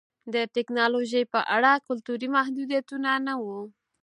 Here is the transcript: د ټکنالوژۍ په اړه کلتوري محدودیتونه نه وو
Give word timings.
د 0.33 0.35
ټکنالوژۍ 0.55 1.23
په 1.33 1.39
اړه 1.55 1.71
کلتوري 1.87 2.27
محدودیتونه 2.35 3.09
نه 3.27 3.33
وو 3.43 3.61